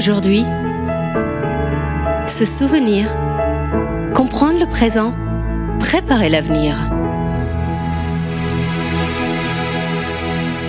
[0.00, 0.44] aujourd'hui.
[2.26, 3.14] Se souvenir.
[4.14, 5.12] Comprendre le présent.
[5.78, 6.74] Préparer l'avenir.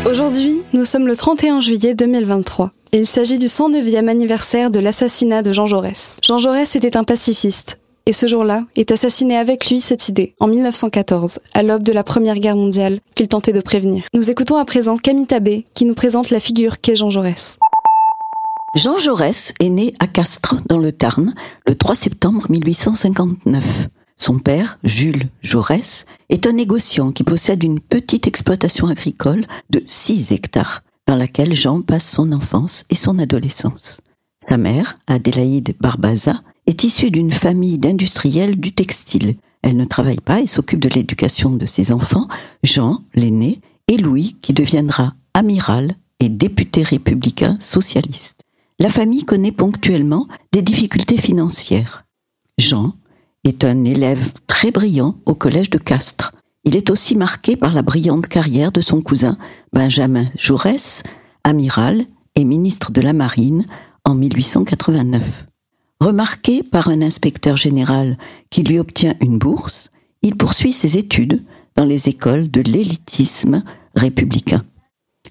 [0.06, 2.72] Aujourd'hui, nous sommes le 31 juillet 2023.
[2.92, 6.20] Et il s'agit du 109e anniversaire de l'assassinat de Jean Jaurès.
[6.22, 10.48] Jean Jaurès était un pacifiste, et ce jour-là est assassiné avec lui cette idée, en
[10.48, 14.04] 1914, à l'aube de la Première Guerre mondiale, qu'il tentait de prévenir.
[14.14, 17.58] Nous écoutons à présent Camille Tabé, qui nous présente la figure qu'est Jean Jaurès.
[18.74, 21.36] Jean Jaurès est né à Castres, dans le Tarn,
[21.68, 23.90] le 3 septembre 1859.
[24.16, 30.32] Son père, Jules Jaurès, est un négociant qui possède une petite exploitation agricole de 6
[30.32, 34.00] hectares dans laquelle Jean passe son enfance et son adolescence.
[34.50, 39.36] Sa mère, Adélaïde Barbaza, est issue d'une famille d'industriels du textile.
[39.64, 42.30] Elle ne travaille pas et s'occupe de l'éducation de ses enfants,
[42.64, 48.46] Jean, l'aîné, et Louis, qui deviendra amiral et député républicain socialiste.
[48.82, 52.04] La famille connaît ponctuellement des difficultés financières.
[52.58, 52.96] Jean
[53.44, 56.34] est un élève très brillant au collège de Castres.
[56.64, 59.38] Il est aussi marqué par la brillante carrière de son cousin
[59.72, 61.04] Benjamin Jaurès,
[61.44, 63.68] amiral et ministre de la Marine
[64.04, 65.46] en 1889.
[66.00, 68.18] Remarqué par un inspecteur général
[68.50, 69.92] qui lui obtient une bourse,
[70.24, 71.44] il poursuit ses études
[71.76, 73.62] dans les écoles de l'élitisme
[73.96, 74.66] républicain.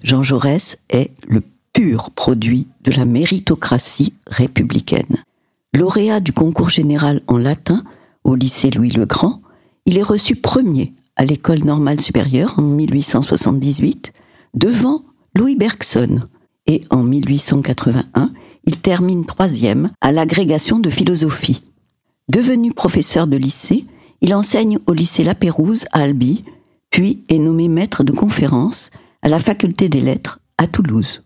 [0.03, 5.23] Jean Jaurès est le pur produit de la méritocratie républicaine.
[5.73, 7.83] Lauréat du concours général en latin
[8.23, 9.41] au lycée Louis le Grand,
[9.85, 14.13] il est reçu premier à l'école normale supérieure en 1878,
[14.53, 15.03] devant
[15.35, 16.27] Louis Bergson.
[16.67, 18.31] Et en 1881,
[18.65, 21.63] il termine troisième à l'agrégation de philosophie.
[22.29, 23.85] Devenu professeur de lycée,
[24.21, 26.43] il enseigne au lycée La Pérouse à Albi,
[26.91, 28.89] puis est nommé maître de conférence
[29.21, 31.23] à la faculté des lettres à Toulouse.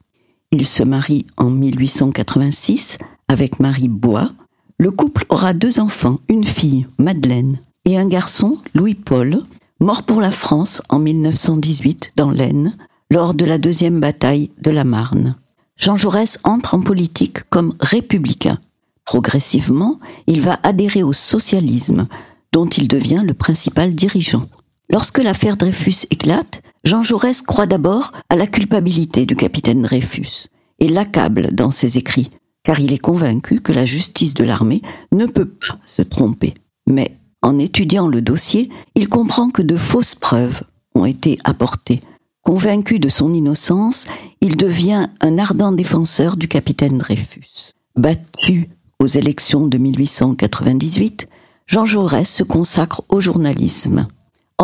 [0.52, 4.32] Il se marie en 1886 avec Marie Bois.
[4.78, 9.44] Le couple aura deux enfants, une fille, Madeleine, et un garçon, Louis-Paul,
[9.80, 12.76] mort pour la France en 1918 dans l'Aisne,
[13.12, 15.36] lors de la deuxième bataille de la Marne.
[15.78, 18.60] Jean Jaurès entre en politique comme républicain.
[19.06, 22.08] Progressivement, il va adhérer au socialisme,
[22.52, 24.48] dont il devient le principal dirigeant.
[24.90, 30.48] Lorsque l'affaire Dreyfus éclate, Jean Jaurès croit d'abord à la culpabilité du capitaine Dreyfus
[30.80, 32.30] et l'accable dans ses écrits,
[32.64, 36.54] car il est convaincu que la justice de l'armée ne peut pas se tromper.
[36.88, 40.62] Mais en étudiant le dossier, il comprend que de fausses preuves
[40.94, 42.02] ont été apportées.
[42.44, 44.06] Convaincu de son innocence,
[44.42, 47.74] il devient un ardent défenseur du capitaine Dreyfus.
[47.96, 48.70] Battu
[49.00, 51.28] aux élections de 1898,
[51.66, 54.08] Jean Jaurès se consacre au journalisme.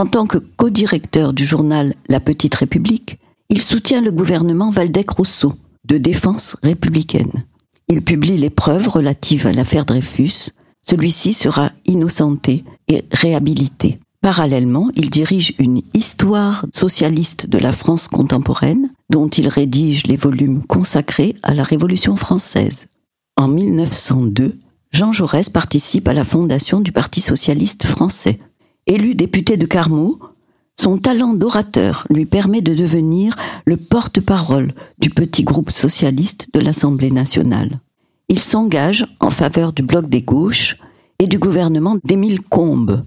[0.01, 3.19] En tant que co-directeur du journal La Petite République,
[3.49, 5.53] il soutient le gouvernement Valdec-Rousseau
[5.85, 7.45] de défense républicaine.
[7.87, 10.49] Il publie les preuves relatives à l'affaire Dreyfus,
[10.81, 13.99] celui-ci sera innocenté et réhabilité.
[14.21, 20.63] Parallèlement, il dirige une histoire socialiste de la France contemporaine, dont il rédige les volumes
[20.63, 22.87] consacrés à la Révolution française.
[23.37, 24.57] En 1902,
[24.89, 28.39] Jean Jaurès participe à la fondation du Parti socialiste français.
[28.91, 30.19] Élu député de Carmaux,
[30.79, 33.35] son talent d'orateur lui permet de devenir
[33.65, 37.79] le porte-parole du petit groupe socialiste de l'Assemblée nationale
[38.31, 40.77] il s'engage en faveur du bloc des gauches
[41.19, 43.03] et du gouvernement d'Émile Combes.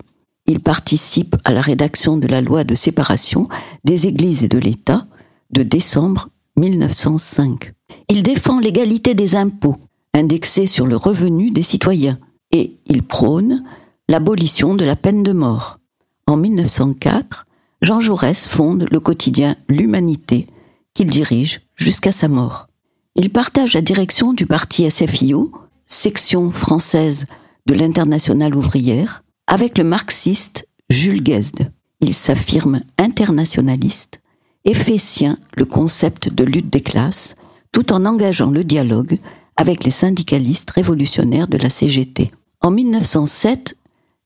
[0.47, 3.49] Il participe à la rédaction de la loi de séparation
[3.85, 5.07] des églises et de l'État
[5.51, 6.29] de décembre
[6.59, 7.73] 1905.
[8.11, 9.77] Il défend l'égalité des impôts,
[10.13, 12.19] indexés sur le revenu des citoyens,
[12.53, 13.65] et il prône
[14.09, 15.79] l'abolition de la peine de mort.
[16.27, 17.47] En 1904,
[17.83, 20.47] Jean Jaurès fonde le quotidien L'Humanité,
[20.95, 22.69] qu'il dirige jusqu'à sa mort.
[23.15, 25.53] Il partage la direction du parti SFIO,
[25.87, 27.27] section française
[27.67, 31.73] de l'internationale ouvrière, avec le marxiste Jules Guesde.
[32.01, 34.21] Il s'affirme internationaliste
[34.65, 37.37] et fait sien le concept de lutte des classes,
[37.73, 39.19] tout en engageant le dialogue
[39.57, 42.33] avec les syndicalistes révolutionnaires de la CGT.
[42.61, 43.77] En 1907,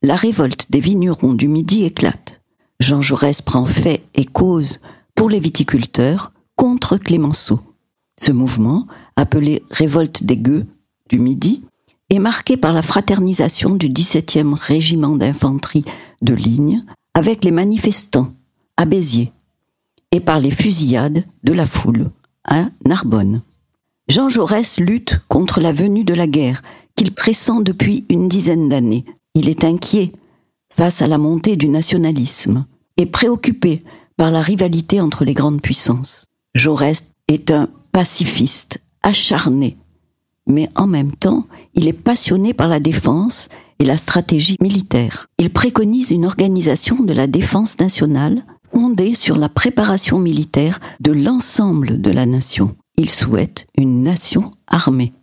[0.01, 2.41] la révolte des vignerons du Midi éclate.
[2.79, 4.79] Jean Jaurès prend fait et cause
[5.15, 7.59] pour les viticulteurs contre Clémenceau.
[8.19, 10.65] Ce mouvement, appelé Révolte des gueux
[11.09, 11.63] du Midi,
[12.09, 15.85] est marqué par la fraternisation du 17e régiment d'infanterie
[16.21, 18.33] de ligne avec les manifestants
[18.77, 19.31] à Béziers
[20.11, 22.09] et par les fusillades de la foule
[22.45, 23.41] à Narbonne.
[24.07, 26.63] Jean Jaurès lutte contre la venue de la guerre
[26.95, 29.05] qu'il pressent depuis une dizaine d'années.
[29.39, 30.11] Il est inquiet
[30.69, 32.65] face à la montée du nationalisme
[32.97, 33.85] et préoccupé
[34.17, 36.25] par la rivalité entre les grandes puissances.
[36.55, 39.77] Jaurès est un pacifiste, acharné,
[40.45, 43.47] mais en même temps, il est passionné par la défense
[43.79, 45.27] et la stratégie militaire.
[45.37, 48.43] Il préconise une organisation de la défense nationale
[48.73, 52.75] fondée sur la préparation militaire de l'ensemble de la nation.
[52.97, 55.13] Il souhaite une nation armée.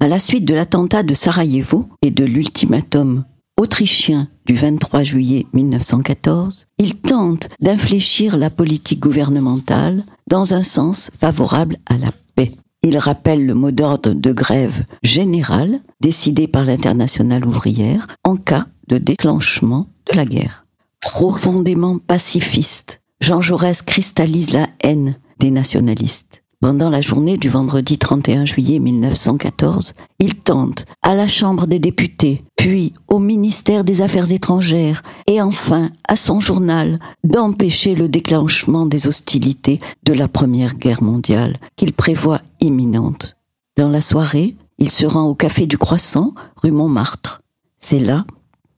[0.00, 3.26] À la suite de l'attentat de Sarajevo et de l'ultimatum
[3.56, 11.78] autrichien du 23 juillet 1914, il tente d'infléchir la politique gouvernementale dans un sens favorable
[11.86, 12.52] à la paix.
[12.82, 18.98] Il rappelle le mot d'ordre de grève générale décidé par l'internationale ouvrière en cas de
[18.98, 20.66] déclenchement de la guerre.
[21.00, 26.42] Profondément pacifiste, Jean Jaurès cristallise la haine des nationalistes.
[26.66, 32.42] Pendant la journée du vendredi 31 juillet 1914, il tente, à la Chambre des députés,
[32.56, 39.06] puis au ministère des Affaires étrangères, et enfin à son journal, d'empêcher le déclenchement des
[39.06, 43.36] hostilités de la Première Guerre mondiale, qu'il prévoit imminente.
[43.76, 46.34] Dans la soirée, il se rend au Café du Croissant,
[46.64, 47.42] rue Montmartre.
[47.78, 48.26] C'est là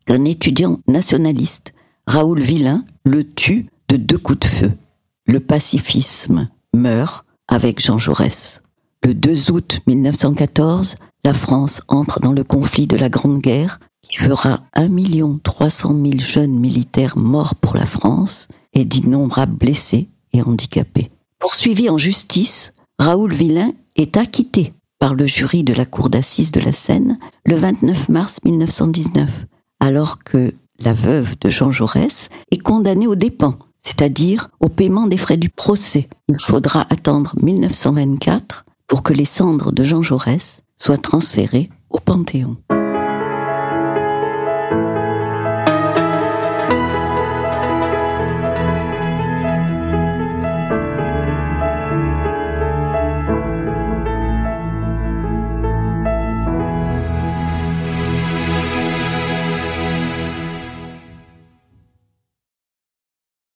[0.04, 1.72] qu'un étudiant nationaliste,
[2.06, 4.72] Raoul Villain, le tue de deux coups de feu.
[5.26, 8.62] Le pacifisme meurt avec Jean Jaurès.
[9.04, 14.18] Le 2 août 1914, la France entre dans le conflit de la Grande Guerre qui
[14.18, 14.88] fera 1
[15.42, 21.10] 300 000 jeunes militaires morts pour la France et d'innombrables blessés et handicapés.
[21.38, 26.60] Poursuivi en justice, Raoul Villain est acquitté par le jury de la cour d'assises de
[26.60, 29.28] la Seine le 29 mars 1919,
[29.80, 35.16] alors que la veuve de Jean Jaurès est condamnée aux dépens c'est-à-dire au paiement des
[35.16, 36.08] frais du procès.
[36.28, 42.56] Il faudra attendre 1924 pour que les cendres de Jean Jaurès soient transférées au Panthéon.